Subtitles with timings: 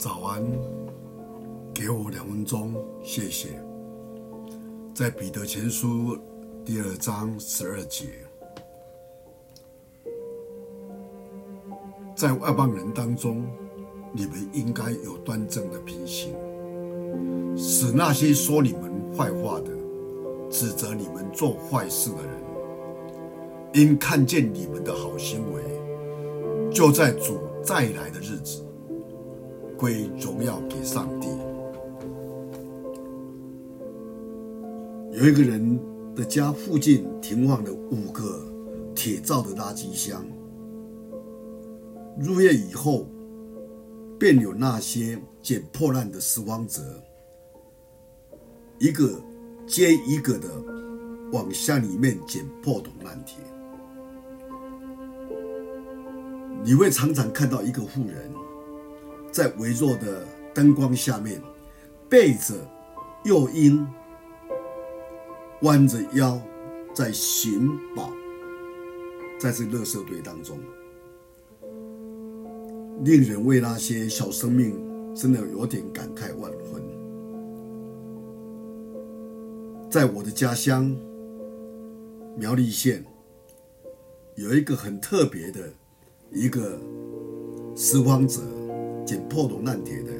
[0.00, 0.42] 早安，
[1.74, 3.48] 给我两分钟，谢谢。
[4.94, 6.16] 在彼得前书
[6.64, 8.06] 第二章十二节，
[12.16, 13.44] 在外邦人当中，
[14.10, 16.32] 你们应该有端正的品行，
[17.54, 19.70] 使那些说你们坏话的、
[20.50, 22.34] 指责你们做坏事的人，
[23.74, 25.62] 因看见你们的好行为，
[26.70, 28.64] 就在主再来的日子。
[29.80, 31.28] 归荣耀给上帝。
[35.10, 35.80] 有一个人
[36.14, 38.46] 的家附近停放了五个
[38.94, 40.22] 铁造的垃圾箱。
[42.18, 43.06] 入夜以后，
[44.18, 46.82] 便有那些捡破烂的拾荒者，
[48.78, 49.18] 一个
[49.66, 50.48] 接一个的
[51.32, 53.38] 往箱里面捡破铜烂铁。
[56.62, 58.30] 你会常常看到一个妇人。
[59.32, 61.40] 在微弱的灯光下面，
[62.08, 62.54] 背着
[63.24, 63.86] 幼婴，
[65.62, 66.40] 弯着腰，
[66.92, 68.10] 在寻宝，
[69.38, 70.58] 在这垃圾堆当中，
[73.04, 74.74] 令人为那些小生命
[75.14, 76.82] 真的有点感慨万分。
[79.88, 80.96] 在我的家乡
[82.36, 83.04] 苗栗县，
[84.34, 85.72] 有一个很特别的
[86.32, 86.80] 一个
[87.76, 88.40] 拾荒者。
[89.04, 90.12] 捡破铜烂铁的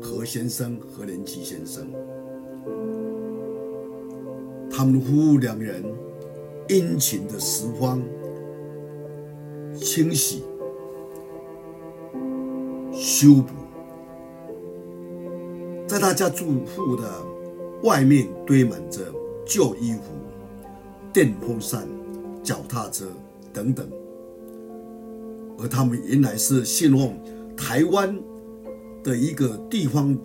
[0.00, 1.86] 何先生、何连基先生，
[4.70, 5.82] 他们夫妇两人
[6.68, 8.00] 殷勤的拾荒、
[9.74, 10.44] 清洗、
[12.92, 13.52] 修补，
[15.88, 17.10] 在他家住户的
[17.82, 19.00] 外面堆满着
[19.44, 20.12] 旧衣服、
[21.12, 21.88] 电风扇、
[22.42, 23.06] 脚踏车
[23.52, 23.84] 等等，
[25.58, 27.18] 而他们原来是信奉。
[27.58, 28.16] 台湾
[29.02, 30.16] 的一个地方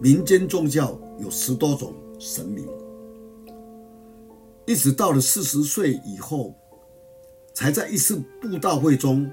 [0.00, 2.66] 民间宗教有十多种神明，
[4.66, 6.54] 一直到了四十岁以后，
[7.52, 9.30] 才在一次布道会中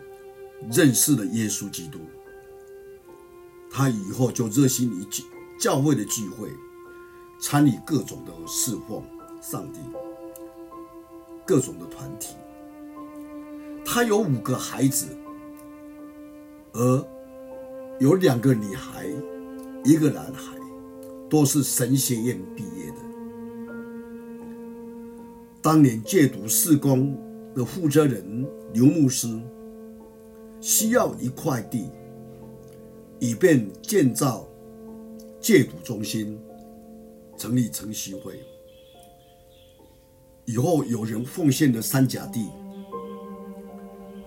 [0.70, 1.98] 认识了耶稣基督。
[3.72, 5.24] 他以后就热心于教
[5.60, 6.50] 教会的聚会，
[7.40, 9.02] 参与各种的侍奉
[9.42, 9.80] 上帝，
[11.46, 12.36] 各种的团体。
[13.86, 15.18] 他有五个孩子，
[16.74, 17.08] 而
[18.00, 19.06] 有两个女孩，
[19.84, 20.56] 一个男孩，
[21.30, 22.96] 都是神学院毕业的。
[25.62, 27.18] 当年戒毒事工
[27.54, 29.28] 的负责人刘牧师
[30.62, 31.90] 需要一块地，
[33.20, 34.48] 以便建造
[35.42, 36.40] 戒毒中心，
[37.38, 38.40] 成立晨曦会。
[40.46, 42.48] 以后有人奉献了三甲地，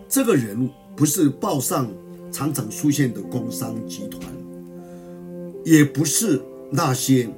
[0.06, 1.90] 这个人不是报上。
[2.32, 4.32] 常常出现的工商集团，
[5.64, 7.28] 也不是那些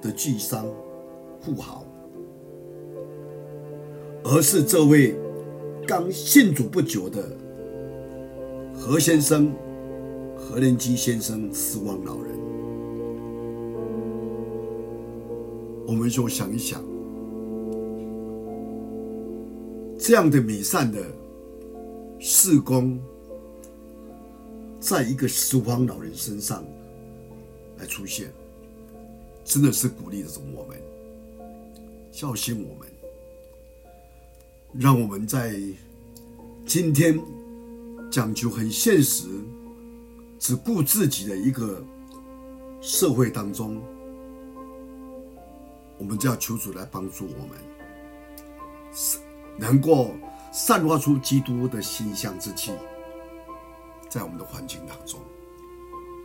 [0.00, 0.66] 的巨商
[1.40, 1.84] 富豪，
[4.24, 5.14] 而是这位
[5.86, 7.22] 刚信主不久的
[8.74, 9.52] 何先生、
[10.34, 12.30] 何连基先生拾荒老人。
[15.86, 16.82] 我们就想一想，
[19.98, 20.98] 这样的美善的
[22.18, 22.98] 事工。
[24.80, 26.64] 在一个拾荒老人身上
[27.78, 28.32] 来出现，
[29.44, 30.80] 真的是鼓励着我们，
[32.10, 32.88] 孝心我们，
[34.72, 35.60] 让我们在
[36.64, 37.20] 今天
[38.10, 39.26] 讲究很现实、
[40.38, 41.84] 只顾自己的一个
[42.80, 43.82] 社会当中，
[45.98, 47.58] 我们就要求主来帮助我们，
[49.58, 50.12] 能够
[50.52, 52.72] 散发出基督的馨香之气。
[54.10, 55.20] 在我们的环境当中，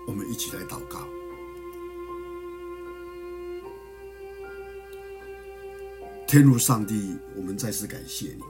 [0.07, 1.07] 我们一起来祷告。
[6.27, 8.41] 天父上帝，我们再次感谢你，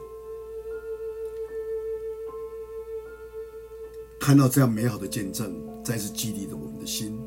[4.18, 5.54] 看到这样美好的见证，
[5.84, 7.20] 再次激励着我们的心，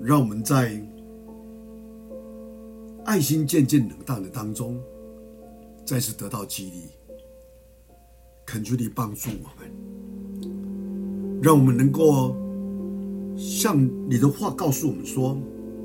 [0.00, 0.80] 让我们在
[3.04, 4.80] 爱心渐渐冷淡的当中，
[5.84, 6.97] 再次得到激励。
[8.50, 9.70] 恳求你帮助我们，
[11.42, 12.34] 让我们能够
[13.36, 13.78] 像
[14.08, 15.36] 你的话告诉我们说，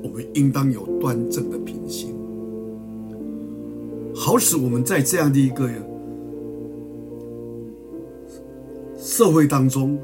[0.02, 2.14] 我们应当有端正的品行，
[4.14, 5.70] 好使我们在这样的一个
[8.96, 9.98] 社会当中，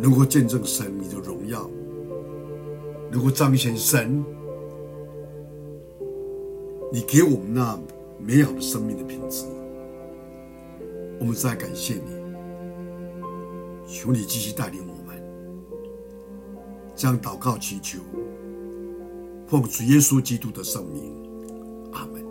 [0.00, 1.70] 能够见证神你的荣耀，
[3.12, 4.20] 能够彰显神
[6.92, 7.78] 你给我们那
[8.18, 9.44] 美好的生命的品质。
[11.24, 12.02] 我们再感谢你，
[13.88, 15.16] 求你继续带领我们，
[16.94, 18.00] 将祷告祈求，
[19.46, 21.14] 奉主耶稣基督的圣名，
[21.92, 22.23] 阿门。